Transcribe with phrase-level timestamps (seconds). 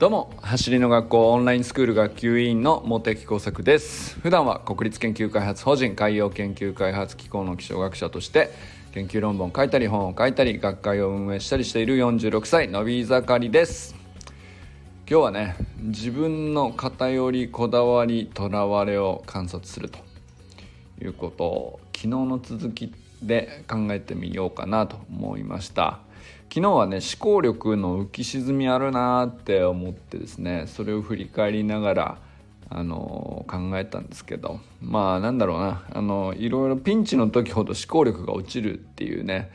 [0.00, 0.32] どうも。
[0.40, 4.18] 走りの学校オンラインスクール学級委員の茂木耕作です。
[4.20, 8.48] 普段は国立研究開発法人海洋研究開発機構の気象学者として
[8.92, 13.94] 研究論文を書いたり本を書いたり学会を運営したりしている46歳のび盛りです。
[15.06, 19.98] 今日はね自分の偏りこだわりとらわれを観察すると
[21.02, 26.00] いうことを昨日の続きで考えてみようかなと思いました。
[26.52, 32.18] 昨日はね思考力の浮き沈みあるなって思ってですねそれを振り返りながら
[32.68, 39.52] あの考えたんですけどまあなんだろうなあのいろいろピンチの時ほど思考力が落ちるっていうね、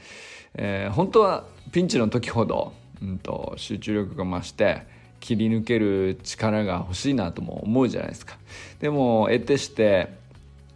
[0.53, 2.71] えー、本当はピンチの時ほど、
[3.01, 4.83] うんと、集中力が増して
[5.19, 8.37] 切り抜ける力が欲しいなとも思うじゃないですか。
[8.79, 10.13] でも得てして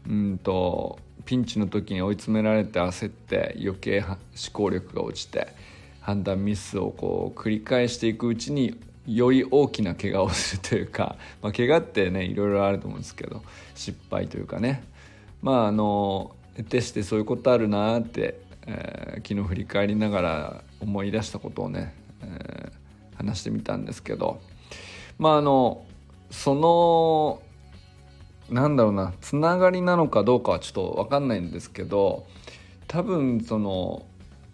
[0.06, 4.18] うんとピンチの時に追い詰められて焦って余計思
[4.52, 5.59] 考力が落ちて
[6.10, 8.76] 判断ミスをこう繰り返していくうちに
[9.06, 13.44] より大きな怪我をするというか、 まあ、怪我ってねいろいろあると思うんですけど
[13.76, 14.84] 失敗というかね。
[15.42, 24.42] まああの得てしてそういうことあるなって、えー、昨日振り返りながら思い出したことをね、えー、話してみたんですけど。
[25.20, 25.86] まああの
[26.32, 27.42] その
[28.50, 32.26] なんだろうなつながりなのかどうかはちょっと分かんないんですけど
[32.88, 34.06] 多分その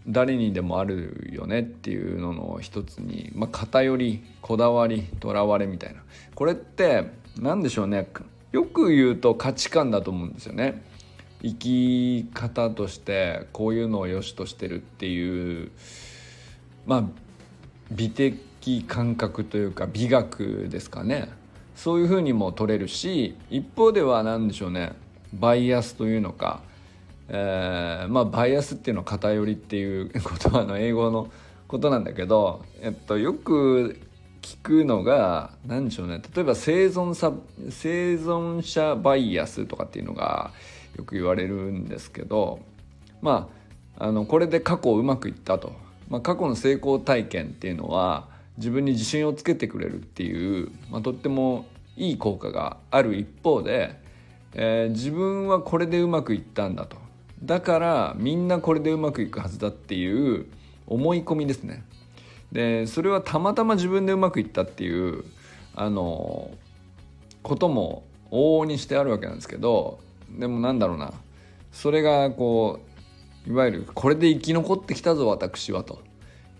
[0.08, 6.02] 誰にでもあるよねっていうのの一つに、まあ、偏りこだわりとらわれみたいな。
[6.36, 8.08] これって何でしょうね。
[8.52, 10.84] よく言うと価値観だと思うんですよね。
[11.42, 15.72] 生き方としてこういうのを良しとしてるっていう
[16.86, 17.04] まあ
[17.92, 21.30] 美的感覚というか美学ですかね。
[21.76, 24.94] そういうふうにも取れるし一方では何でしょうね。
[25.34, 26.62] バイアスというのか
[27.30, 31.30] えー、まあバイアスっていうのは偏りっていう言葉の英語の
[31.68, 34.00] ことなんだけど、えっと、よく
[34.42, 36.22] 聞くのが何でしょうね。
[36.36, 37.34] 例えば生存者
[37.70, 40.52] 生存者バイアスとかっていうのが
[40.98, 42.60] よく言われるんですけど
[43.22, 43.50] ま
[43.98, 45.74] ああのこれで過去うまくいったと、
[46.10, 48.28] まあ、過去の成功体験っていうのは
[48.58, 51.66] 自分に自信をつけてくれるっていう、まあ、とっても
[51.98, 54.00] いい効果がある一方で、
[54.54, 57.05] えー、自分はこれでうまくいったんだと。
[57.44, 60.46] だからみんなこれでうまくいくはずだっていう
[60.88, 61.84] 思い込みですね。
[62.52, 65.26] でそれはたまたま自分でうまくいったっていう
[65.76, 66.52] あの
[67.44, 71.14] ことも往々にしてあるわけなんですけどでもなんだろうな。
[71.72, 72.80] それがこ
[73.46, 76.02] ういわゆるこれで生き残ってきたぞ私はと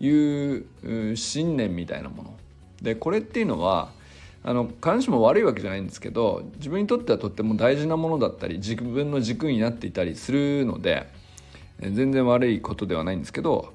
[0.02, 2.34] いう信念みたいなもの。
[2.82, 3.92] でこれっていうのは
[4.48, 11.10] あの必ずしも悪いわけじゃないんですけど自分にとってはとっても大事なものだったり自分の軸になっていたりするので
[11.80, 13.74] 全然悪いことではないんですけど、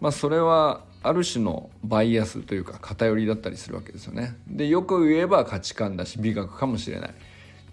[0.00, 4.34] まあ、それはある種のバイアスというか偏りだったりするわけですよね。
[4.48, 7.12] でよく言えば価値観だし美学かもしれないっ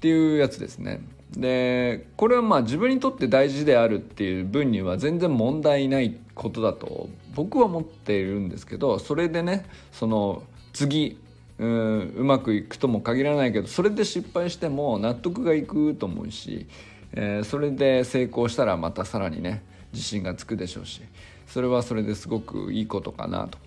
[0.01, 1.01] ていうやつですね。
[1.31, 10.43] でこれはまあ自分にとって大事であるっていう分には全然問題ないことだと僕は思っているんですけどそれでねその
[10.73, 11.17] 次
[11.59, 16.67] うんうまくいくとも限らないけどそれで失敗しても納得がいくと思うし、
[17.13, 21.01] えー、それで成功したらまたさらにね自信がつくでしょうし
[21.47, 23.59] それはそれですごくいいことかなと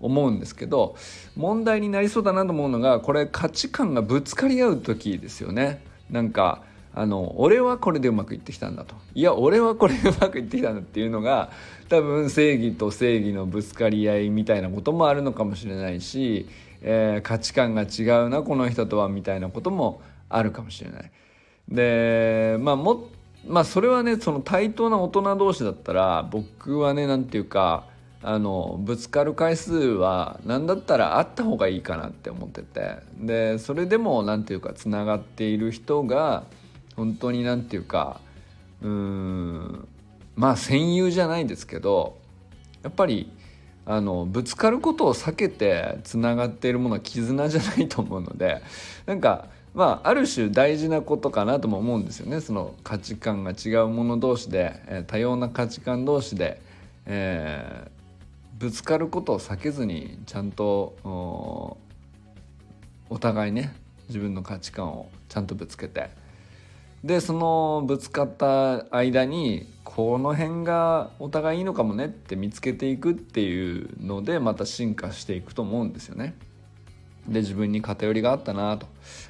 [0.00, 0.96] 思うんですけど
[1.36, 5.82] 問題になりそうだなと思うのがこれ価値観がぶつかり合う時ですよね。
[6.10, 6.62] なんか
[6.96, 11.50] あの俺はこれでうまくいってきたんだといや俺はこれでうまくいってきたんだっていうのが
[11.88, 16.46] 多分正義と正義のぶつかり合いみたいなこともあるのかもしれないし
[16.86, 21.10] えー、価値観が違うなこの人とはみたいなこともあるかもしれない。
[21.68, 23.08] でまあも
[23.46, 27.86] まあそれはねその対等な大人同士だったら僕はね何て言うか
[28.22, 36.44] あのぶつかる回数は何だったらあった方がいいかなって思っててでそれでも何て言うかつながっている人が
[36.96, 38.20] 本当に何て言うか
[38.82, 39.88] うーん
[40.36, 42.18] まあ戦友じゃないですけど
[42.82, 43.30] やっぱり
[43.86, 48.62] あのぶつかることを避けてつながっているものは絆じゃないと思うので
[49.06, 52.40] なんかまあある種大事なことかなとも思うんですよね。
[52.40, 56.60] その価値観が違うもの同士で、えー、多様な価値観同士で、
[57.06, 60.96] えー、ぶつかることを避けずにちゃんと
[63.10, 63.74] お互いね
[64.08, 66.10] 自分の価値観をちゃんとぶつけて
[67.04, 76.34] でそのぶつかった間にこの辺がお互いいいのかもねって見つけていくっていうのでまた進化していくと思うんですよね。
[77.28, 78.86] で自分に偏りがあったなと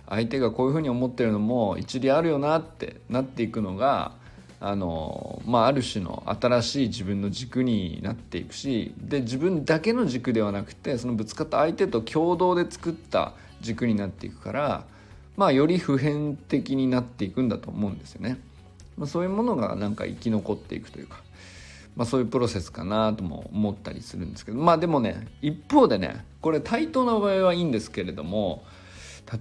[0.08, 4.12] 相手がこういうふうに思ってるのも一理あるよなってなっていくのが
[4.60, 14.84] あのまあ、ある種の新しい自分の軸になっていくしで自分だけの軸ではなくてそのぶつかった相手と共同で作った軸になっていくから
[15.36, 18.38] まあより普遍的になっていくんだと思うんですよね。
[18.96, 21.20] まあ、そういうものがなんか生き残っていくというか、
[21.96, 28.64] まあ、そういうプロセスかなとも思ったりするんですけどまあでもね一方でねこれ対等な場合はいいんですけれども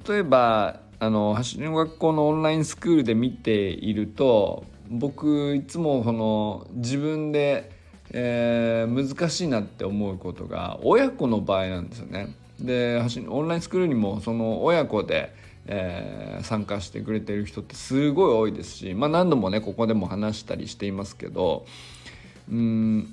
[0.07, 7.71] 例えばあの走りの学校のオンラインスクールで見ていると僕いつもこの自分で、
[8.11, 12.35] えー、難しいなって思うことが親子の場合なんですよね。
[12.59, 15.33] でオンラインスクールにもその親子で
[15.65, 21.65] えー、参加してくれてる人ってすごい多いですし、まあ、何度もねここでも話したりしていますけど
[22.51, 23.07] うん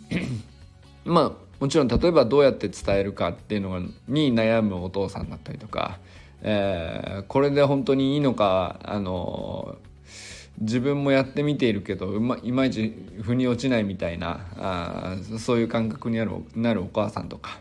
[1.04, 5.98] まあもちろん例えばどうやって伝えるかっていうのに悩むお父さんだったりとか、
[6.42, 9.76] えー、これで本当にいいのかあの
[10.58, 17.60] 自分もやってみているけどうまいまいち腑に落ちないみたいなあそういう感覚になるなるお母さんとか。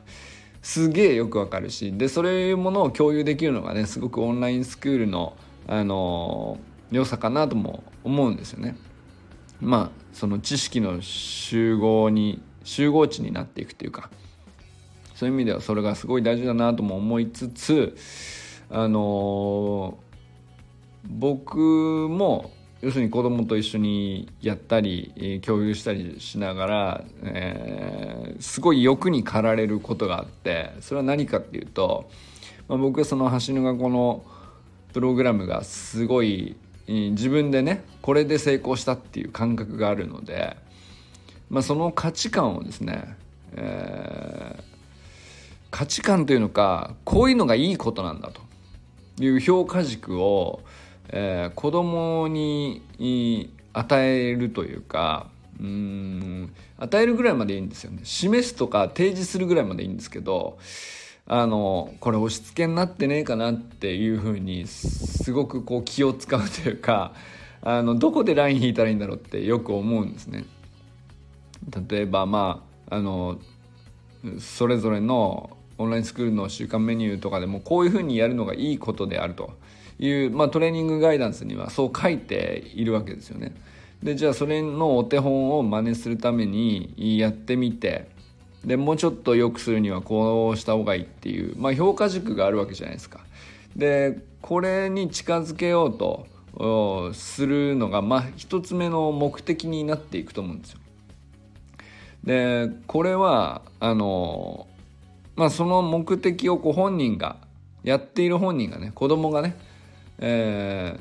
[0.70, 5.36] すげえよくわかるしでそういうものを共有できるのがねすごくオンラインスクールの、
[5.66, 8.78] あのー、良さかなとも思うんですよね。
[9.60, 14.12] まあその知識の集合に集合値になっていくというか
[15.16, 17.98] そういう意味ではそれがすごい大事だなとも思いつつ
[18.70, 21.58] あのー、僕
[22.12, 22.52] も
[22.82, 32.10] 要するに子供と一緒にやったり共有したりしながら、えー、すごい欲に駆られることがあってそれは何かっていうと、
[32.70, 34.24] まあ、僕はその橋の学校の
[34.94, 36.56] プログラムがすごい
[36.88, 40.56] 自分でねこれで成功したっていう感覚があるので、
[41.50, 43.16] まあ、その価値観をですね、
[43.56, 44.64] えー、
[45.70, 48.42] 価値観というのかこういうのがいいことなんだと
[49.22, 50.62] いう評価軸を
[51.12, 52.82] えー、子供に
[53.74, 55.28] 与えるというか
[55.60, 60.58] うん与えるぐらいまでいいんですよね示すとか提示するぐらいまでいいんですけど
[61.28, 67.14] あのこれ押し付けになってねえかなっていうふうにすごくこう気を使うというか
[67.62, 70.46] あのどこでライン引いたらいいんだろうってよく思うんですね。
[71.90, 73.38] 例えばまああの
[74.40, 79.52] それぞれのオンラインスクールの週間メニューとかでもこういうふうにやるのがいいことであると
[80.00, 83.54] いう、まあ、トレーニングガイダンスにはそう書いているわけですよね。
[84.02, 88.08] でじゃあそれのお手本を真似するためにやってみて
[88.64, 93.20] でもうちょっと良くするにはこうした方がいいっていう、まあ、評価軸があるわけじゃないですか。
[93.76, 96.26] でこれに近づけようと
[97.14, 100.80] するのが、まあ、一つ目の目的になっていくと思うんですよ。
[102.24, 104.68] でこれはあの
[105.36, 107.38] まあその目的をこう本人が
[107.84, 109.56] やっている本人がね子供がね
[110.20, 111.00] え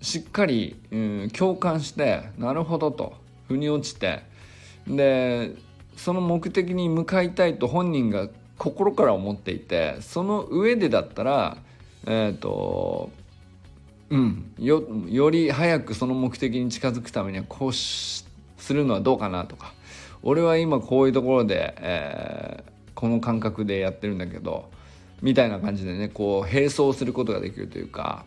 [0.00, 3.14] ー、しっかり、うん、共感してなるほどと
[3.48, 4.22] 腑に落ちて
[4.86, 5.54] で
[5.96, 11.58] その目的に向かいたいと本人が心から思っていてその上でだったら
[12.06, 13.10] えっ、ー、と
[14.10, 18.24] うんよより早くその目的に近づくためにはこうす
[18.70, 19.78] るのはどうかなとか。
[20.22, 24.70] 俺は今こういうところで、えー、この感覚でやってるんだけど
[25.22, 28.24] みたいな感じでねこう並走することができるというか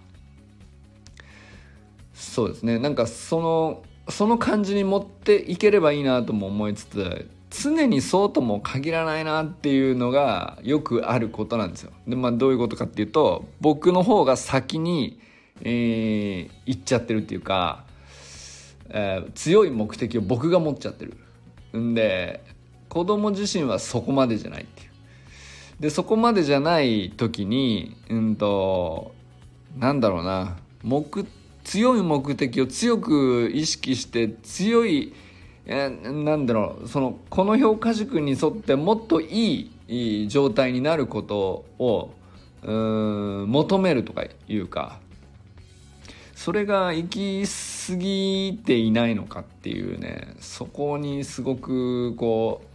[2.13, 11.91] そうですねなんかそのその感じに持っていければいいなとも思いつつ常にそうとも限らないなっていうのがよくあることなんですよ。
[12.07, 15.19] でまあどういうことかっていうと僕の方が先に、
[15.61, 17.83] えー、行っちゃってるっていうか、
[18.89, 21.17] えー、強い目的を僕が持っちゃってる。
[21.77, 22.41] んで
[22.89, 24.90] 子供自身はそこまでじゃないっていう。
[25.81, 29.13] でそこまでじゃない時にうんと
[29.77, 30.57] なんだろうな。
[30.83, 31.25] 目
[31.63, 35.13] 強い目的を強く意識して強い
[35.65, 36.87] えなんだろう。
[36.87, 42.11] そのこの評価軸に沿ってもっといい状態になることを
[42.63, 44.99] 求めるとかいうか。
[46.35, 47.43] それが行き
[47.87, 50.35] 過ぎていないのかっていうね。
[50.39, 52.70] そこにすごくこう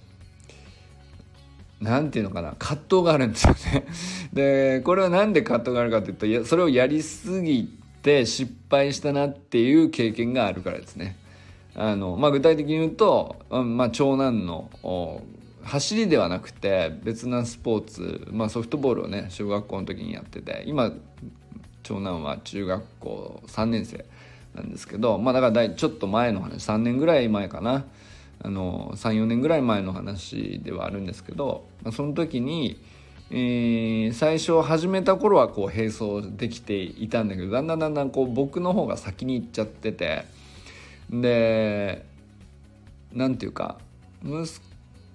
[1.80, 3.86] 何て言うのかな葛藤があるんですよね。
[4.32, 7.68] でこれは何で葛藤があるかというとそれをやりすぎ
[8.02, 11.16] て失敗したなっていう経験があるからですね。
[11.78, 14.70] あのまあ、具体的に言うと、まあ、長男の
[15.62, 20.90] 走りではなくて別なスポーツ、まあ、ソフトボールをね小学校の時にやってて今
[21.82, 24.06] 長男は中学校3年生
[24.54, 27.84] なんですけどまあだからちょっと前の話3年ぐらい前かな
[28.40, 32.80] 34年ぐらい前の話ではあるんですけど、その時に、
[33.30, 40.24] えー、最初始めた頃はこう並走できていたんだけどだんだんだんだんこう僕の方が先に行っちゃってて
[41.10, 42.04] で
[43.12, 43.78] なんていうか
[44.22, 44.60] 息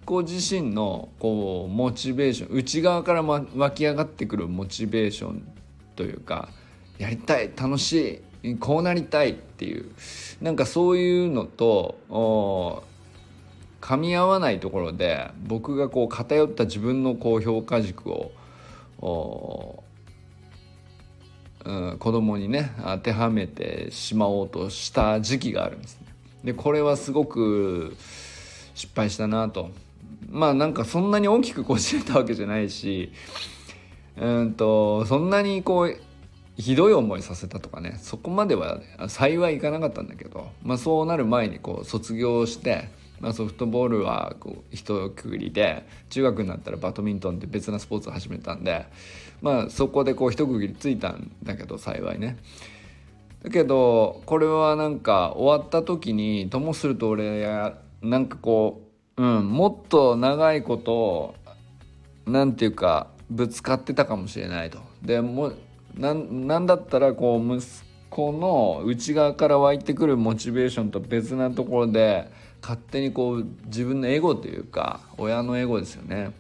[0.06, 5.48] 子自身のこうモチベーション内側から、ま、湧き上がってくるモチベーション
[5.96, 6.50] というか
[6.98, 9.90] やりたい楽しいこうなりたいっていう
[10.42, 12.84] なんかそういうのと
[13.82, 18.32] 噛み合わないところで僕がこう偏った自分のこう評価軸を
[21.66, 26.08] うん、子供にね当てはめてしまおうとした時期があるんですね。
[26.44, 27.96] でこれはすごく
[28.74, 29.70] 失敗したなと
[30.30, 33.12] まあなんかそんなに大きくこじれたわけじゃないし
[34.18, 35.98] うんとそんなにこう
[36.58, 42.90] ひどい思いさせたとかねそこまでは幸いいかなかったんだけど、まあ、そうなる前にこう卒業して
[43.22, 48.88] まあ、ソフトボールはこう一区切りで中学になったらバドミントンって別なスポーツを始めたんで、
[49.42, 52.38] まあ、そこでこう一区切りついたんだけど幸いね。
[53.44, 57.46] だけどこれはなんか終わった時にともすると俺
[58.02, 58.82] なんかこ
[59.18, 61.36] う、うん、もっと長いこと
[62.26, 64.80] なんていうかぶつかってたかもしれないと。
[65.04, 65.54] でも
[65.96, 67.66] なんだったらこう息
[68.10, 72.30] 子の内側から湧いてくるモチベーションと別なところで
[72.62, 76.32] 勝手にこう自分のエゴというか親のエゴですよね。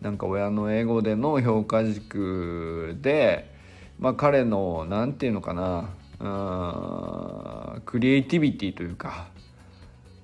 [0.00, 3.52] なんか親のエゴでの評価軸で
[3.98, 5.90] まあ彼の何て言うのかな
[7.84, 9.28] クリエイティビティというか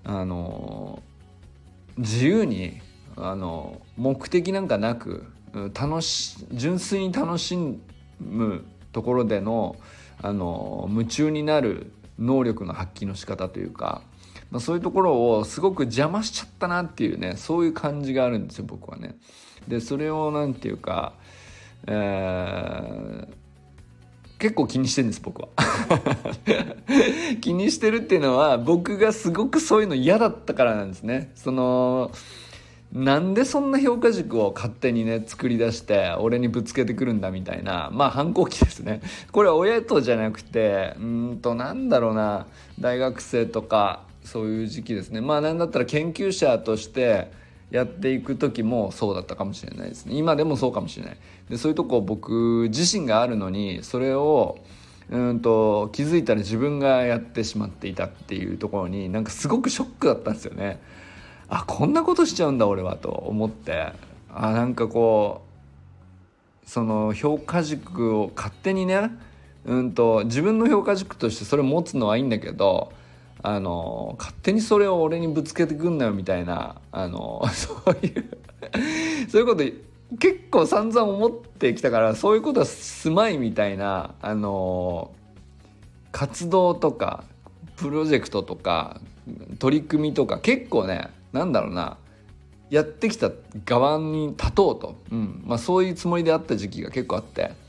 [0.05, 1.03] あの
[1.99, 2.81] 自由に
[3.17, 5.27] あの目的なんかなく
[5.75, 7.57] 楽し純粋に楽し
[8.21, 9.77] むところでの
[10.23, 14.01] あの夢中になる能力の発揮の仕方というか
[14.51, 19.17] まあ、そういうところをすごく邪魔しちゃったなっていうねそういう感じがあるんですよ僕はね。
[19.67, 21.15] でそれを何て言うか、
[21.87, 23.29] えー、
[24.39, 25.49] 結構気にしてるんです僕は。
[27.41, 31.33] 気にしてるっていうのは僕がすごくそういうの嫌だったからなんですね。
[31.35, 32.13] その
[32.93, 39.01] なんでそんな評価軸を勝手にね作り出して俺にぶつけてくるんだみたいなまあ反抗期ですね。
[39.33, 42.47] これは親とじゃなくてうんとなんだろうな
[42.79, 45.21] 大学生とかそういう時期ですね。
[45.21, 47.31] まあ何だったら研究者として
[47.71, 50.15] やっていく時もそうだったかもしれないですね。
[50.17, 51.17] 今でもそうかもしれない。
[51.49, 54.59] でそういうとこ僕自身があるのにそれを
[55.11, 60.81] うんと気づいたら自分がやってしまっていたっていうところになんかすごくショックだったんですよね。
[61.49, 63.93] あこんなことしちゃうんだ俺はと思って。
[64.39, 65.43] あなんかこ
[66.65, 69.11] うその評価軸を勝手にね
[69.65, 72.93] うんと自分の評価軸としてそれを持つのはいいんだけど
[73.43, 78.25] あの勝手にそれを俺にぶつけてくんなよみたいなあの そういう
[79.29, 79.65] そういうこと
[80.19, 85.11] 結構散々思ってきたからそういうことはすまいみたいなあの
[86.13, 87.25] 活動とか
[87.77, 89.01] プロジェクトとか
[89.59, 91.99] 取り組みとか結構ねなんだろうな
[92.71, 93.31] やってきた
[93.65, 97.66] 側に立とうと、うんまあ、そういうつもりであった時期が結構あって。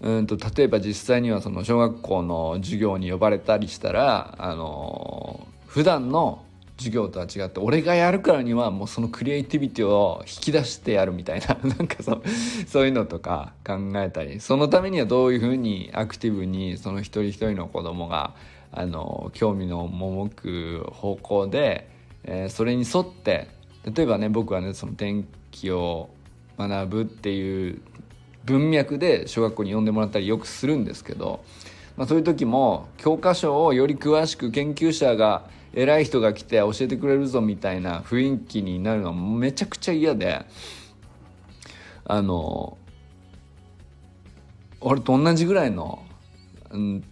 [0.00, 6.42] うんと例えば実際にはその小学校の授業に呼ばれたりしたらあの普段の
[6.78, 12.22] 授業とは違って俺がやるからにはもうそのクリエイティビティを引き出してやるみたいな なんかそ
[12.66, 18.34] そういうのとか考えたりそのためにはどういうふうにアクティブにその一人一人の子供が
[18.72, 21.88] あの興味の赴く方向で、
[22.24, 23.48] えー、それに沿って
[23.84, 26.08] 例えばね僕はねその天気を
[26.58, 27.80] 学ぶっていう
[28.44, 31.44] 文脈で小学校に呼んでもらったりよくするんですけど、
[31.96, 40.44] まあ、そういう時も教科書をより詳しく研究者が偉い人が来て教えてくれるぞみたいな雰囲気になるのはめちゃくちゃ嫌で
[42.04, 42.76] あの
[44.80, 46.02] 俺と同じぐらいの、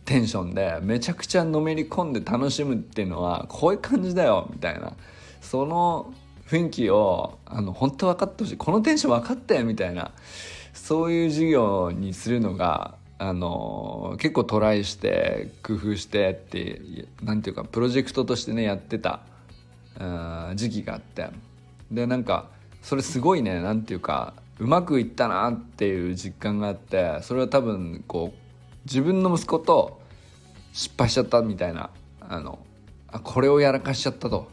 [0.05, 4.93] テンションでめちゃくちゃのめり込んで楽しむっていうのはこういう感じだよみたいな。
[5.41, 6.15] その
[6.47, 8.57] 雰囲気をあの本当分かってほしい。
[8.57, 10.13] このテンション分かったよみたいな。
[10.79, 16.81] そういう授業にするのがあの結構トライして工夫してって
[17.23, 19.21] 何ていうかプロジェクトとしてねやってた
[20.55, 21.29] 時期があって。
[21.91, 22.47] でなんか
[22.83, 28.39] それすごいね何ていうかうまくいったなっていう実感があってそれは多分こう
[28.85, 30.01] 自分の息子と
[30.73, 32.59] 失敗しちゃったみたいなあの
[33.09, 34.49] あこれをやらかしちゃったと。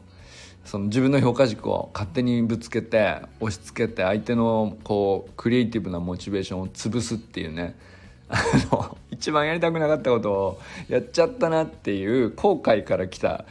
[0.65, 7.75] その自分の評価軸を勝手にぶつけて押し付けて相手のこうクリエイティブなモチベーションを潰すっていうね
[8.27, 8.37] あ
[8.71, 13.45] の一番やりたくなかったことをやっちゃったなっていう後悔から来た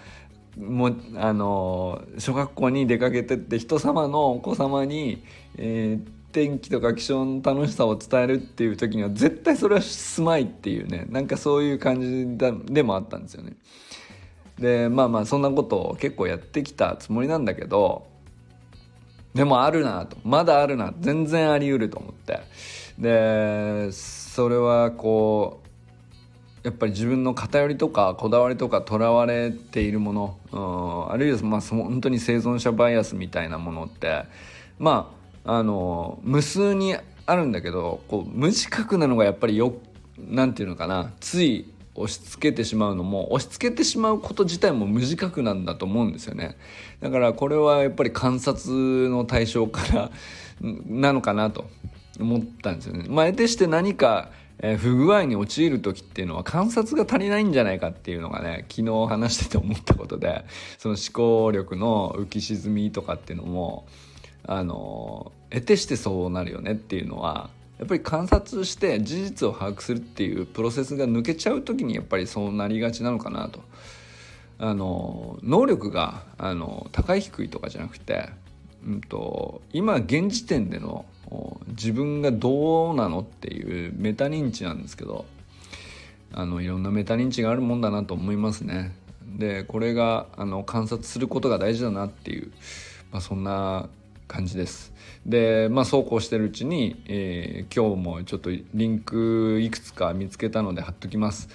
[0.59, 5.23] もあの小学校に出かけてって人様のお子様に、
[5.57, 13.53] えー、天気とか気象の楽しさを伝えるっていう時には絶対それはすまいっていうねなんかそういう感じでもあったんですよね。
[14.59, 18.07] でまあまあそんなことを結構やってきたつもりなんだけど
[19.35, 20.17] でもあるなと。
[20.25, 20.95] まだあるな。
[21.01, 22.41] 全然あり得ると思って。
[22.99, 25.61] でそれはこ
[26.63, 34.25] うやっぱり自分の偏りとかこだわりとかとらわれているもの、うん、あるいはまあ本当に生存者バイアスみたいなものって。
[34.79, 35.13] ま
[35.45, 36.97] ああの無数に
[37.27, 39.75] あるんだけどこう無自覚なのがやっぱりよ
[40.19, 41.13] なんていうのかな。
[41.21, 46.57] つい押し付けてしまうのも押し付けてしまうこと自体も無自覚なんだと思うんですよね
[47.01, 50.11] だからこれはやっぱり観察の対象から
[50.87, 51.71] なのかなと
[52.21, 53.07] 思ったんですよね。
[53.09, 60.45] まあ、得てして何かえ、不具合に陥る時っていうのは観察が足りないんじゃないかっていうのがね昨日話してて思ったことで
[60.79, 63.87] その思考力の浮き沈みとかっていうのも
[64.47, 73.61] あの得てしてそうなるよねっていうのはやっぱり観察して事実を把握するっていうプロセスが抜けちゃう時にやっぱりそうなりがちなのかなと。
[74.59, 78.29] あの能力があの高い低いとかじゃなくて、
[78.87, 81.05] うんと、今現時点での
[81.69, 85.25] 自分がどうなのっていうメタ認知なんですけど
[86.33, 88.95] あのいろんなメタ認知があるもんだなと思いますね。
[89.37, 92.53] でこれがあの観察することが大事だなっていう、
[93.11, 93.89] まあ、そんな
[94.29, 94.94] 感じです。
[95.27, 101.49] でまあそうこうしてるうちに、えー、今日もちょっとリンクいくつか見つけたので貼っときます。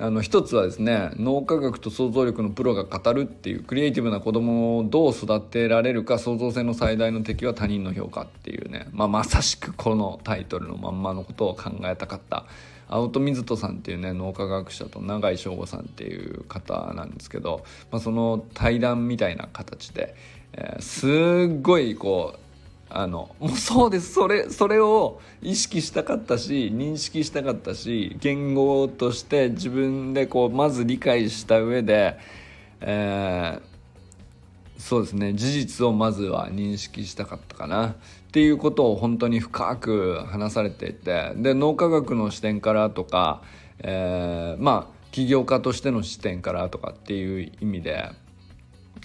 [0.00, 12.44] あの一つはですね脳科学と想像力のプロが語るっていうクリエイティブな子供をどう育てられるか創造性の最大の敵は他人の評価っていうね、まあ、まさしくこのタイトルのまんまのことを考えたかった
[12.88, 20.14] 青戸水人さんっていうね脳科学者と永井翔吾さんっていう方なんですけど、まあ、その対談みたいな形で、
[20.52, 21.06] えー、す
[21.52, 22.47] っごいこう
[22.90, 24.14] あのもうそうです。
[24.14, 32.18] それそれを意識したかったし認識したかったし言語として自分でこうまず理解した上で、
[32.80, 35.34] えー、そうですね。
[35.34, 37.88] 事実をまずは認識したかったかな。
[38.28, 43.42] っていうことを本当に深く話されていてで脳科学の視点からとか、
[43.78, 48.10] えー、まあ起業家としての視点からとかっていう意味で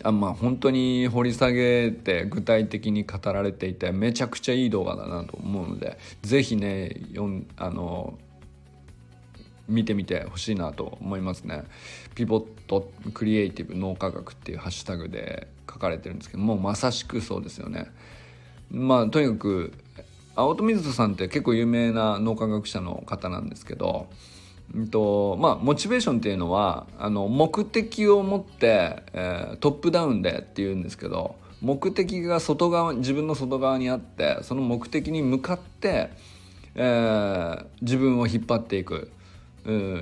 [0.02, 8.18] あまあ本当に掘り下げて具体的に語られていてめちゃくちゃいい動画だなと思うので是非ねよんあの
[9.68, 11.64] 見てみてほしいなと思いますね。
[12.16, 17.88] ピボットクリエイティブ脳科学っていうハッシュタグで書かれてるんですけどもうまさしくそうですよね。
[18.70, 19.74] まあとにかく
[20.36, 24.08] 青戸水人さんって結構有名な脳科学者の方なんですけど
[24.74, 36.10] うんとまあ、モチベーションっていうのはあの目的を持って、えー、トップダウンでっていうんですけど目的が外側自分の外側にあってその目的に向かって、
[36.76, 39.12] えー、自分を引っ張っていく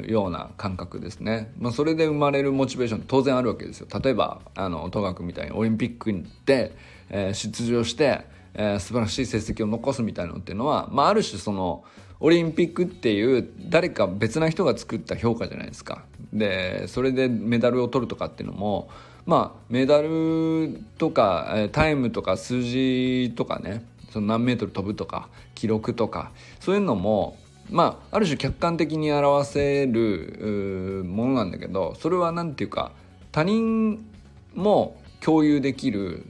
[0.07, 3.87] ような感覚ですね、まあ、それで生まれるモチベーション当然あるわけですよ。
[4.03, 6.11] 例えばあの戸学みたいにオリンピック
[6.45, 6.75] で、
[7.09, 11.83] えー、出場して、えー、素晴らしい成績を残すみたいなのっていうのは、まあ、ある種その
[12.21, 16.05] オリンピックっていう誰か別な人が作った評価じゃないですか。
[16.31, 18.89] でそれでメダルを取るとかっていうのも
[19.25, 27.37] まあメダルとかタイムとか数字とかねその何メートル飛ぶとか記録とかそういうのも
[27.69, 32.91] まあある種客観的に表せるものなんだけどそれは何て言うか
[33.31, 34.05] 他人
[34.53, 36.25] も共有できる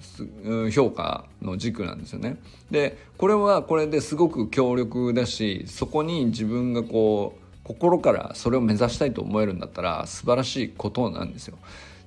[0.72, 2.38] 評価の軸なんですよね。
[2.70, 11.58] でこれはこれですごく強力だしそこに自分がこう心からそれを目指したいと思えるんだったら素晴らしいことなんですよ。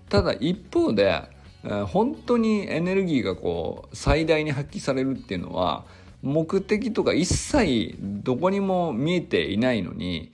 [0.08, 1.22] ただ一方で
[1.86, 5.84] 本当にエネルギーがこう最大に発揮されるっていうのは
[6.22, 10.32] 目的とか一切どこにも見えていないのに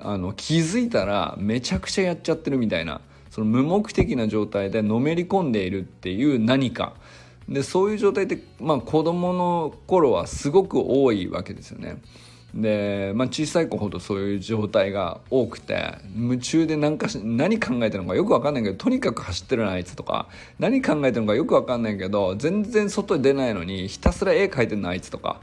[0.00, 6.94] あの気づいたらめちゃくちゃやっちゃってるみたいなその無目的な状態でのめり込んでいるっていう何か
[7.48, 12.00] でそういう状態って、まあ、子供の頃はすごく多いわけですよね。
[12.54, 25.40] で、まあ、小さい子ほどそういう状態が多くて夢中で何かし何考えてるのかよく分かんないけどとにかく走ってるなあいつとか何考えてるのかよく分かんないけど全然外に出ないのにひたすら絵描いてるのあいつとか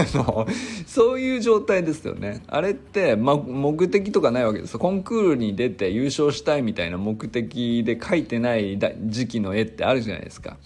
[0.86, 10.56] そういう状態ですよねあれって、まあ、目的とかないわけですコンクールに出て優勝したいみたいな目的で描いてない時期の絵ってあるじゃないですか。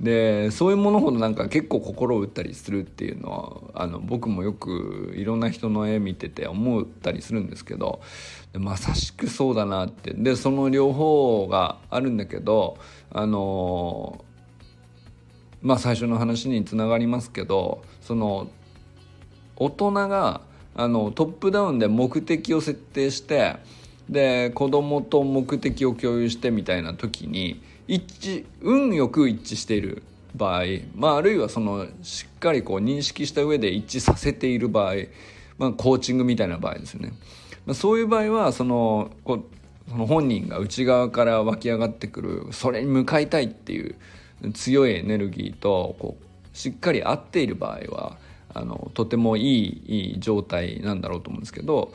[0.00, 8.00] でそういうものほどなんか結構心を打ったりするっていうのはあの僕もよくいろんな人の絵見てて思ったりするんですけど
[8.52, 10.12] まさしくそうだなって。
[10.12, 12.76] でその両方があるんだけど
[13.10, 14.22] あの
[15.62, 18.48] まあ最初の話につながりますけどその
[19.56, 20.42] 大人が
[20.74, 23.56] あのトップダウンで目的を設定して
[24.10, 30.02] で子供と目的を共有してみたいな時に一致運よく一致している
[30.34, 34.94] 場合、まあ、あるいはそのしっかりこう認識した上で一致させている場合、
[35.58, 37.12] まあ、コーチングみたいな場合ですよね。
[37.64, 39.44] まあ、そういう場合はそのこ
[39.88, 43.94] その本人が内側から湧き上がってくるそれに向かいたいっていう
[44.52, 48.18] 強いエネルギーとこうしっかり合っている場合は
[48.52, 51.92] あのとてもいいいい状態なんだろうと思うんですけど、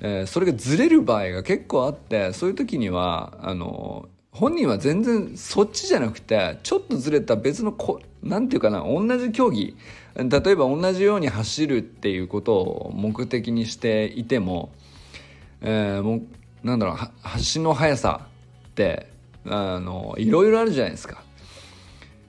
[0.00, 9.76] えー、それがずれる場合が結構あってそういう時にはあの本人は全然そっちじゃなくてちょっとずれた別のこなんていうかな同じ競技
[10.16, 14.72] 例えば同じように走るっていうことを目的にしていても、
[15.60, 16.22] えー、もう
[16.62, 16.96] なんだろう
[17.54, 18.26] 橋の速さ
[18.68, 19.08] って
[19.46, 21.22] あのいろいろあるじゃないですか。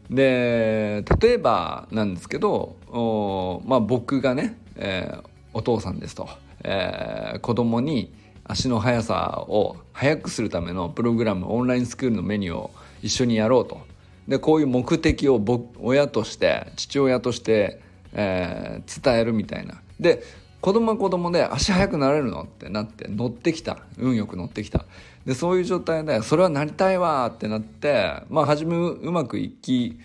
[0.09, 6.27] で例えばなんですけどお、まあ、僕がね、えー、お父さんですと、
[6.63, 8.13] えー、子供に
[8.51, 13.79] 足の速さを速くするためのプログラムオンラインスクールのメニューを一緒にやろうと。
[14.27, 17.81] でこういう目的を僕親として父親として、
[18.13, 19.81] えー、伝えるみたいな。
[20.01, 20.21] で
[20.59, 23.77] 子供は子供で足速くなれるのってなって乗ってきた。
[23.97, 24.85] 運よく乗ってきた。
[25.25, 29.97] でそういう状態でそれはなりたいわってなってまあ初めうまくいき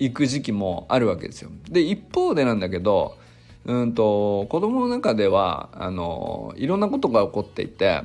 [0.00, 1.50] いく時期もあるわけですよ。
[1.70, 3.16] で一方でなんだけど
[3.66, 8.02] うんと子供の中ではあのいろんなことが起こっていて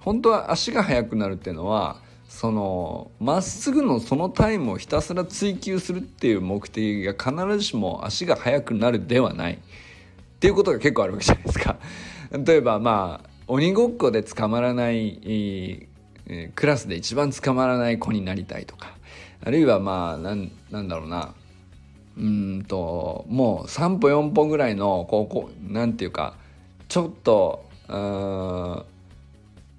[0.00, 1.96] 本当は足が速くなるっていうのは
[2.28, 9.58] そのまっすぐのそのタイムをひたすら追求するっていう目的が必ずしも足が速くなるではないっ
[10.38, 11.76] ていうことが結構あるわけじゃないですか。
[12.30, 15.88] 例えばまあ鬼ごっこで捕まらない
[16.54, 18.94] クラスで一番捕まらない子になりたいとか
[19.44, 21.34] あるいはまあなんなんだろうな
[22.20, 26.34] うんともう3歩4歩ぐらいのこうこうなんていうか
[26.88, 28.84] ちょっとうん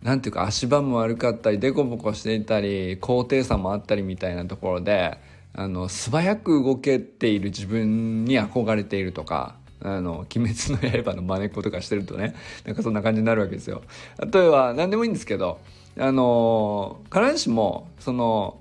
[0.01, 5.17] なんていうか足場も悪かったり凸凹していたり高低差もあったりみたいなところで
[5.53, 13.81] あの素早く動けている自分に憧れているとかあの、鬼滅の刃の真似っことかしてるとね、なんかそんな感じになるわけですよ。
[14.31, 15.59] 例えば、何でもいいんですけど、
[15.97, 18.59] あの、必ずしも、その、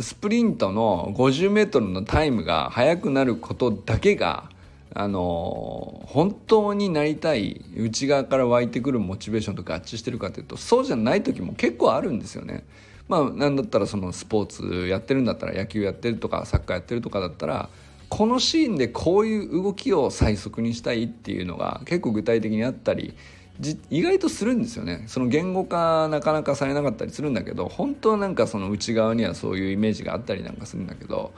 [0.00, 4.50] スプリントの50メートルのタイムが速くなることだけが、
[4.92, 12.64] あの本当になりたい内側から湧いてくるモチベーションと合致してるかというとそうじゃない時も結構あるんですよね。
[13.06, 14.46] まあなんだったらそのスポー
[14.84, 17.68] ツやってるんだったら野球やってるとかサッカーやってるとかだったら
[18.08, 23.14] このシーンでこういう動きを最速にしたいっていうのが結構具体的にあったり
[23.90, 25.04] 意外とするんですよね。
[25.06, 31.32] その言語化なかなかされなかったりするんだけど本当はなんかその内側にはそういうイメージがあったりなんかするんだけど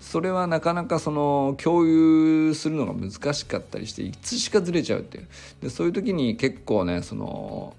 [0.00, 5.26] それはなかなかその共有するのが難しかったりしていつしかずれちゃうっていう。
[5.62, 7.74] でそういう時に結構ねその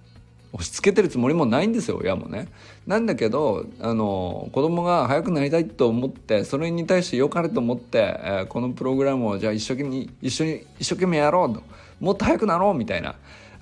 [0.54, 2.48] 押し付けてるつもりもないんですよ親もね。
[2.88, 11.62] なんだけどあの子供が速くなりたいと思ってそれに対して良かれと思って、えー、このプログラムをじゃあ一生懸命一緒に一生懸命やろうと。
[12.00, 13.16] もっと速くなろうみたいな。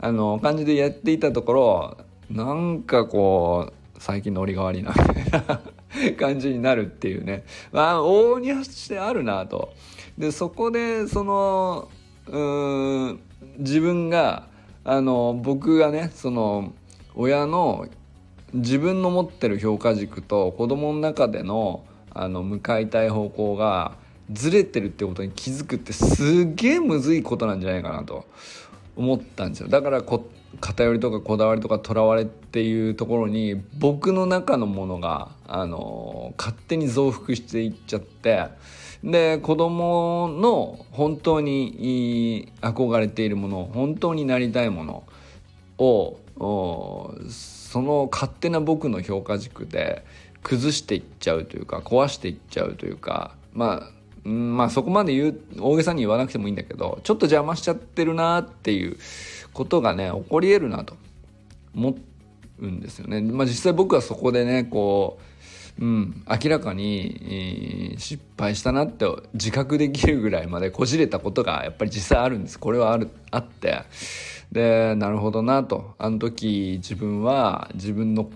[0.04, 1.98] あの感じでやっていたところ
[2.30, 5.62] なんかこう最近ノリが悪いなみたいな
[6.20, 9.72] 感じになるっていうねまあ往々にしてあるなと。
[10.18, 11.88] でそこでその
[12.28, 13.20] うん
[13.60, 14.48] 自分が
[14.84, 16.74] あの僕がねその
[17.16, 17.88] 親の
[18.54, 23.94] 自分の持ってる評価軸と子供の中でのあの向かいたい方向が
[24.30, 28.26] ずれてるってことに気づくってすげえむずいことなんじゃないかなと
[28.96, 29.68] 思ったんですよ。
[29.68, 30.04] だから
[30.60, 38.48] 偏りとかこだわりとかとらわれっていうところに僕の中のものがあの勝手に増幅していっちゃって
[39.04, 45.04] で子供の本当に憧れているもの本当になりたいもの
[45.78, 46.18] を
[47.30, 50.06] その勝手な僕の評価軸で
[50.44, 53.93] 崩していっちゃうというか壊していっちゃうというかまあ
[54.26, 58.98] あまあそこまで言う大げさに言わなくてもいいんだけどちょっと邪魔しちゃってるなっていう
[59.54, 60.96] ことがね起こり得るなと
[61.76, 61.96] 思
[62.60, 63.22] うんですよね。
[63.22, 65.20] まあ、実際僕はそこでねこ
[65.80, 72.60] う、うん、明らかに、失敗したなって自覚できるぐらいまでこじれたことがやっぱり実際あるんです。
[72.60, 73.82] これはあるあって
[74.52, 78.30] でなるほどなとあの時自分は自分の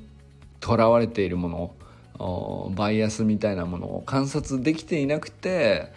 [0.60, 1.76] とらわれているもの
[2.76, 5.92] バイアスみたいなものを観察できていなくて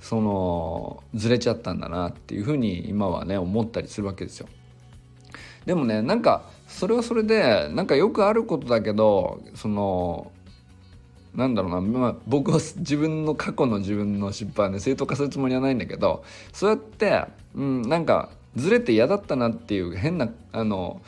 [0.00, 4.48] そのずれちゃったんだなっていうふうに今はね思ったりするわけですよ。
[5.66, 10.32] でもねなんかそれはそれでなんかよくあることだけどその
[11.34, 21.02] なんだろうな、まあ、僕は 自分の過去の自分の失敗で正当化するつもりはないんだけどそうやって、うん、なんかずれて嫌だったなっていう変なあの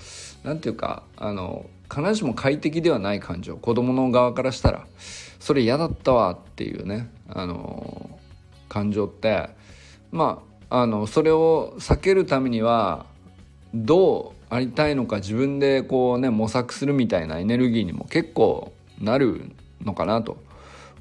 [0.44, 4.86] なんていうかあの必ずしも快適ではない感情子供の側からしたら
[5.38, 8.18] それ嫌だったわっていうねあの
[8.70, 9.50] 感情って
[10.10, 13.04] まああのそれを避けるためには
[13.74, 19.50] どうありたいのか自分でこうね模索するみたいなエネルギーにも結構なる
[19.82, 20.38] のかなと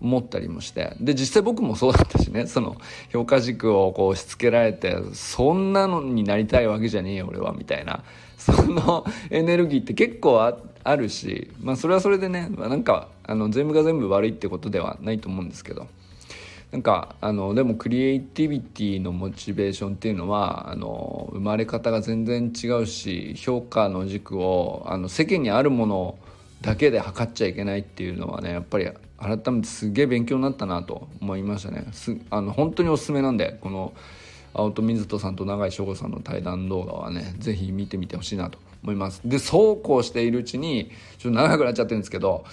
[0.02, 0.96] 思ったりもして。
[1.00, 2.76] で実際僕もそうだったしねその
[3.14, 8.04] 評価軸をこう押し付けられてそんなのになりたいわけじゃねえよ俺はみたいな。
[8.38, 15.88] そのエネルギーって結構あっあるしまあそれはそれでね、ま、なんかあの全部が全部悪いってことではないと思うんですけど。
[16.72, 26.18] なんかあのでもクリエイティビティのモチベーションっていうのはあの生まれ方が全然違うし評価の軸をあの世間にあるもの
[26.62, 28.90] だけで測っちゃいけないっていうのはねやっぱり
[29.20, 31.88] 改めてすげえ勉強になったなと思いましたね。
[31.92, 33.94] すあの本当におすすめなんでこの
[34.54, 38.58] 青戸水人さんと永井翔吾さんの対談動画はね是非見てみてほしいなと。
[38.84, 39.22] 思います。
[39.26, 42.46] でそうこうしているうちにちょっと長くなっちゃってるんですけど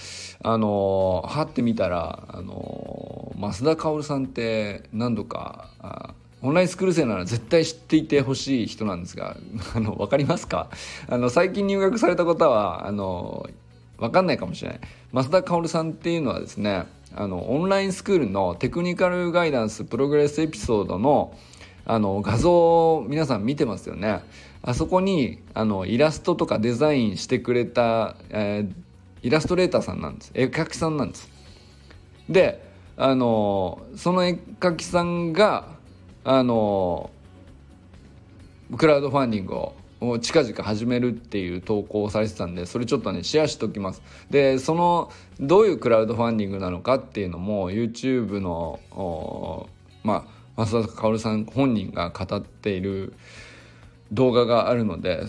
[0.42, 5.70] あのはって見たらあの増田薫さんって何度か
[6.42, 9.36] オンラインスクール生なら絶対知っていてほしい人なんですが
[9.74, 10.68] あの分かりますか？
[11.08, 13.48] あの最近入学された方はあの
[13.98, 14.80] 分かんないかもしれない。
[15.12, 16.84] 増田薫さんっていうのはですね
[17.16, 21.34] あのオンラインスクールのテクニカルガイダンスプログレスエピソードの
[21.86, 22.52] あの画像
[22.96, 24.20] を皆さん見てますよね。
[24.62, 30.30] あそこにあのイラストとかデザインしてくれた、えー、イラストレーターさんなんです。
[30.34, 31.30] 絵描きさんなんです。
[32.28, 32.66] で
[32.96, 35.68] あのその絵描きさんが
[36.24, 37.10] あの
[38.76, 44.02] クラウドファンディングをを近々始めるっていう投稿をされてたんでそれちょっとねシェアしておきます。
[44.30, 48.78] でそのどういうクラウドファンディングなのかっていうのも YouTube の
[50.04, 53.14] まあ増田薫さん本人が語っている
[54.12, 55.24] 動画があるので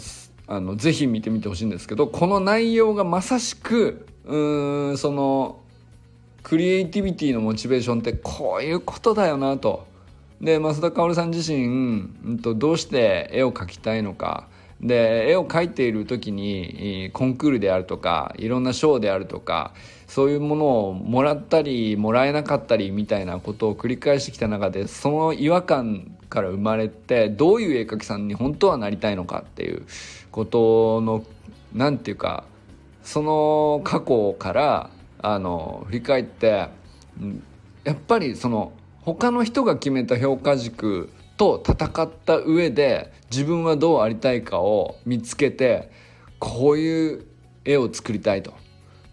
[0.48, 5.60] あのぜひ見てみてほしいんですけどこの内容がまさしくうんその
[6.44, 9.88] クリエイティビティのモチベーションってこういうことだよなと。
[10.42, 14.48] で増田薫さん自身、うん、とどうして絵を描きたいのか
[14.80, 19.74] で絵を描いている時にコンクールであるとかいろんな賞であるとか
[20.10, 29.86] そういうものをもらったりもらえなかったりみたいなことを繰り返してきた中でその違和感から生まれてどういう絵描きさんに本当はなりたいのかっていう
[30.32, 31.24] ことの
[31.74, 32.44] 何て言うか
[33.04, 34.90] その過去から
[35.22, 36.70] あの振り返って
[37.84, 45.92] やっぱりその他の人が決めた評価軸と戦った上で自分はどうありたいかを見つけて
[46.40, 47.26] こういう
[47.64, 48.69] 絵を作りたいと。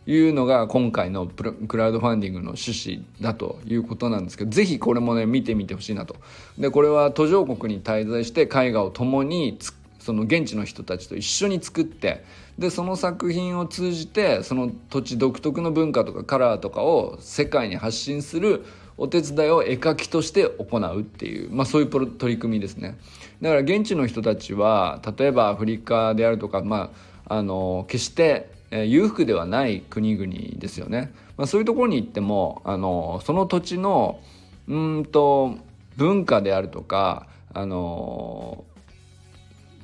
[0.07, 6.17] いうのが今回のクラウドファンディングの趣旨だということなんですけど是非これもね見てみてほしいなと。
[6.59, 9.59] でこれは途上国に滞在して絵画を共に
[9.99, 12.25] その現地の人たちと一緒に作って
[12.59, 18.65] でその作品を通じてその土地独特の文化とかカラーとかを世界に発信する
[18.99, 22.97] お手伝いを絵描きとして行うっていう、まあ、そういう取り組みですね
[23.43, 26.93] だから現地の人たちは例えばアフリカであるとか、ま
[27.27, 34.21] あ、あの決してえ裕福ではない国々ですよね、まあ、そういうところに行ってもあのその土地の
[34.69, 35.57] うんと
[35.97, 38.65] 文化であるとかあの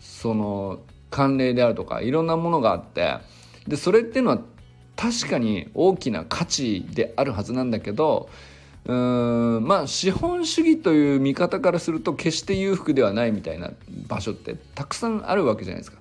[0.01, 3.19] その慣例であるとかいろんなものがあって
[3.67, 4.39] でそれっていうのは
[4.97, 8.29] 確かに大きな価値であるはずなんだけど
[8.85, 13.71] うーんまあ資本主義という見方からすると決して裕福ではないみたいな
[14.09, 15.99] 場所ってたくさんあるわけじゃないですか。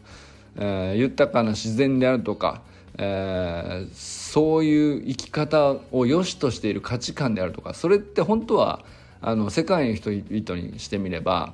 [0.58, 2.62] えー、豊かな自然であるとか、
[2.98, 8.84] えー、そういう生き方を良しとしている価値観であるとかそれって本当は
[9.22, 11.54] あの世界の人々にしてみれば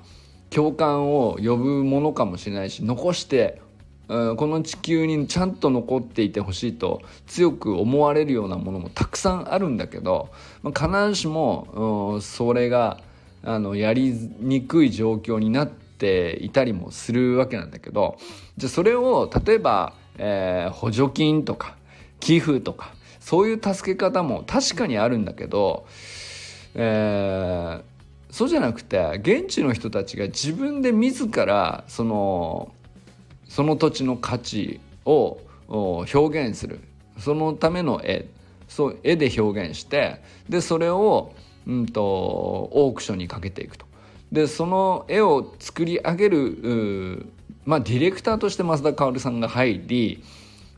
[0.49, 3.61] 共感を呼ぶものかもしれないし残して
[4.07, 10.29] この地球にちゃんと残っていてほしいと強く思われるようなものもたくさんあるんだけど
[10.63, 13.01] 必ずしもそれが
[13.43, 18.17] あのやりにくい状況になっていたりもするわけなんだけど
[18.55, 21.75] じゃあそれを例えば、えー、補助金とか
[22.19, 25.85] 寄付とかそういう助け方も確かにあるんだけど、
[26.75, 32.71] えー、そうじゃなくて現地の人たちが自分で自らその
[33.47, 36.79] その土地の価値を表現する
[37.17, 38.27] そのための絵
[38.67, 41.33] そう絵で表現してでそれを、
[41.65, 43.85] うんと、オークションにかけていくと。
[44.31, 47.27] でその絵を作り上げる
[47.67, 50.23] まあディレクターとして増田薫さんが入り、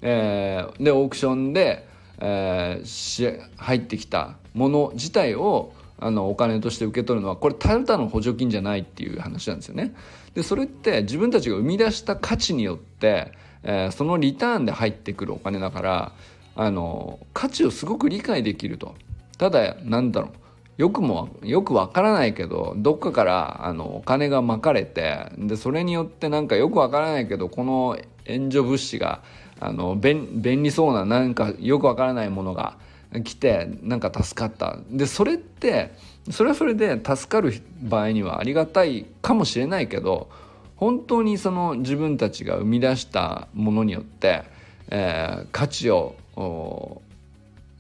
[0.02, 9.94] えー、でオークションで、えー、入ってきたもの自体をあのお金として受け取るのはこれただの補助金じゃないっていう話なんですよね。
[10.34, 16.12] でそれって自分たちが生み出した価値によって、えー、そのリターンで入ってくるお金だから
[16.56, 18.96] あの価値をすごく理解できると。
[19.38, 20.32] ただなんだろう
[20.80, 29.22] よくもよくわからないけどどっかからあのお金がまかれてでそれによってなんかよくわからないけどこの援助物資が
[29.60, 32.78] あの便利そうななんかよくわからないものが
[33.26, 34.80] 来てなんか助かった。
[34.90, 35.94] でそれって
[36.32, 40.30] それはそれで助かる場合にはありがたいかもしれないけど
[40.78, 44.44] 本当にその自分たちが生み出したものによって、
[44.92, 46.16] えー、価値を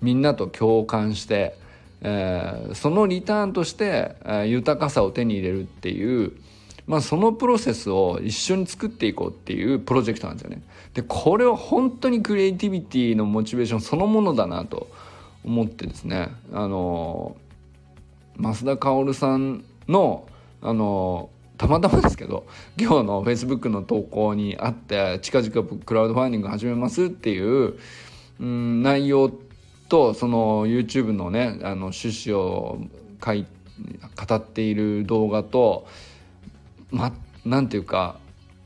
[0.01, 1.55] みんなと共感して
[2.01, 6.33] えー、そのリターンとして、えー、豊かさを手に入れるっていう、
[6.87, 10.61] まあ、そのプロセスを一緒に作っていこうっていうプロジェクトなんですよね。
[10.93, 14.87] でこれは本当にクリエイティビティのモチベーションそのものだなと
[15.43, 17.35] 思ってですねあの
[18.37, 20.27] 増田薫さんの
[20.61, 27.75] あのたまたまですけど今日の Facebook の投稿にあって近々クラウドファンディング始めますっていう、
[28.39, 29.48] うん、内容って
[29.89, 32.79] とその YouTube のねあの趣旨を
[33.23, 33.45] 書い
[34.27, 35.87] 語っている動画と
[36.91, 37.11] ま
[37.45, 38.17] なんていうか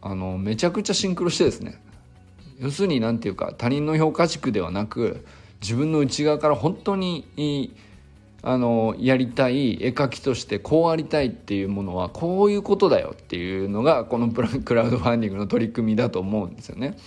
[0.02, 1.80] あのめちゃくちゃシンクロしてですね
[2.60, 5.26] 要するに何ていうか他人の評価軸ではなく
[5.62, 7.74] 自分の内側から本当に
[8.42, 14.42] あのやりたい絵描きとしてこうありたいっていうものはこういうことだよっていうのがこのク
[14.74, 16.98] ラウドファンディングの取り組みだと思うんですよね。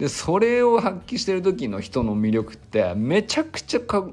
[0.00, 4.08] でそれを発揮してる時の人の魅力ってめちゃくちゃか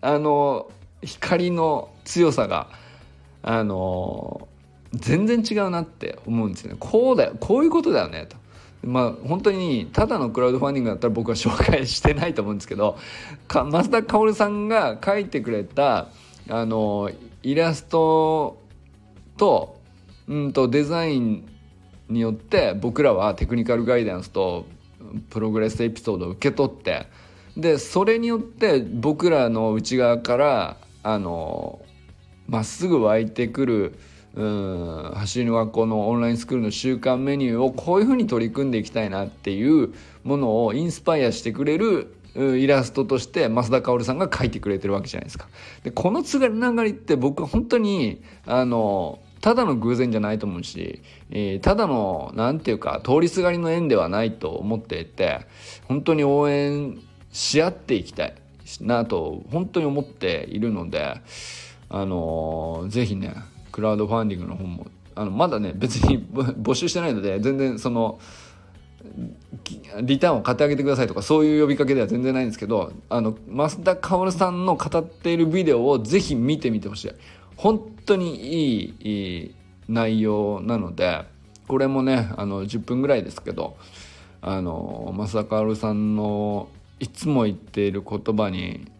[0.00, 0.70] あの
[1.02, 2.68] 光の強さが
[3.42, 4.46] あの
[4.92, 8.36] 全然違うなって思うんですよねこうだよこういうことだよねと。
[8.84, 12.96] まあ本当にただのクラウドファンディングだったら僕は紹介してないと思うんですけど
[13.48, 16.08] か増田薫さんが描いてくれた
[16.48, 17.10] あの
[17.42, 18.58] イラスト
[19.36, 19.80] と,、
[20.28, 21.48] うんとデザイン
[22.08, 24.66] によって僕らはテクニカルガイダンスと
[25.30, 27.06] プログレスエピソードを受け取って
[27.56, 31.80] でそれによって僕らの内側からあの
[32.48, 33.98] まっすぐ湧いてくる
[34.34, 45.46] うん走りの学校のオンラインスクールの週間メニューをこういうふうに取り組んでいきたいなっていうものをインスパイアしてくれるイラストとして増田薫さんが描いてくれてるわけじゃないですか。
[45.84, 55.40] でこのつながりって僕は本当にあのただの偶然じゃないと思うし、えー、ただの何て言うか通りすがりの縁ではないと思っていて
[55.86, 56.98] 本当に応援
[57.30, 58.34] し合っていきたい
[58.80, 61.20] なと本当に思っているので
[61.90, 63.34] あのー、ぜひね
[63.70, 68.18] クラウドファンディングの方もあのまだね別に募集してないので全然その
[70.00, 77.12] リターンを買ってあげてくださいとかそういう呼びかけでは全然ないんですけどあの増田薫さんの語っているビデオをぜひ見てみてほしい。
[77.56, 79.54] 本当にいい
[79.88, 81.24] 内容なので
[81.68, 83.76] これもねあの10分ぐらいですけど
[84.40, 86.68] あの正薫さんの
[87.00, 88.90] いつも言っている言葉に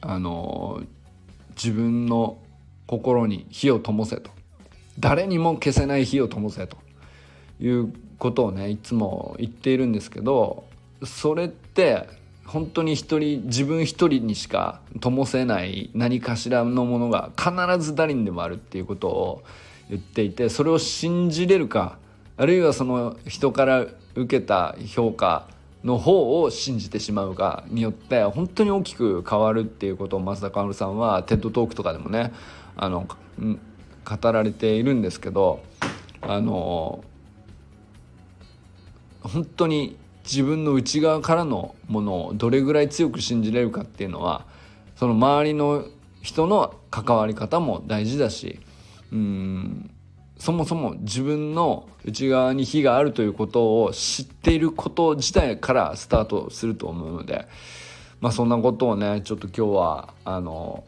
[0.00, 0.82] あの
[1.56, 2.38] 自分の
[2.86, 4.30] 心に火を灯せと。
[4.98, 6.76] 誰にも消せない火を灯せと。
[7.60, 10.64] いうことをねいつも言っているんですけど
[11.04, 12.08] それって
[12.46, 17.52] 本当に一人自分一人にしか灯せない何かしらのものが必
[17.84, 19.44] ず誰にでもあるっていうことを
[19.88, 21.98] 言っていてそれを信じれるか
[22.36, 25.46] あるいはその人から受けた評価
[25.84, 32.32] の方を信じてしまうかによって本当に大きく変わるっていうことを増田薫さんはテッドトークとかでもね
[32.76, 33.06] あの
[33.38, 35.62] 語られているんですけど
[36.22, 37.04] あの
[39.22, 44.46] 本当に自分の内側からのものをどれぐらい強く信じれるかっていうのは
[44.96, 45.84] その周りの
[46.22, 48.58] 人の関わり方も大事だし
[49.12, 49.90] うん
[50.38, 57.46] そもそも自分の内側に火があるということを知っていること自体からスタートすると思うので
[58.20, 60.84] まあそんなことをねちょっと今日はあの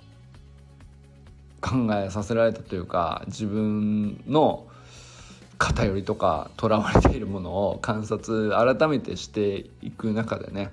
[1.60, 4.66] 考えさせられたというか自分の
[5.58, 10.70] 偏りとかとらわれているものを観察改めてしていく中でね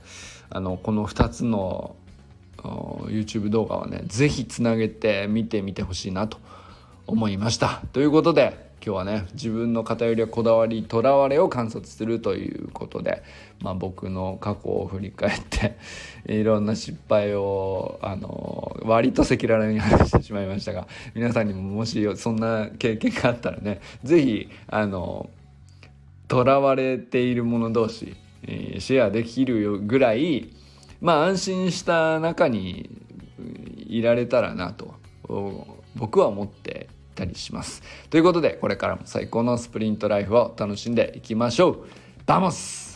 [0.50, 1.96] あのこの2つの
[2.58, 6.38] YouTube 動画はね是非つなげて見てみてほしいなと
[7.08, 7.82] 思いました。
[7.92, 13.24] ということで今日はね自分の偏りやこだわりとらわれを観察するということで、
[13.62, 15.78] まあ、僕の過去を振り返って
[16.28, 25.30] いろんな失敗をあの割と赤裸々に話してしまいましたが皆さんにももしそんな経験があったらね是非あの
[26.28, 28.16] とらわれている者同士、
[28.80, 30.50] シェアできるぐらい
[31.00, 32.90] まあ安心した中に
[33.78, 34.96] いられたらなと
[35.96, 37.82] 僕は思ってたりします。
[38.10, 41.86] ということで、これからも最高のスプリントライフを楽しんでいきましょう。
[42.26, 42.94] ダモス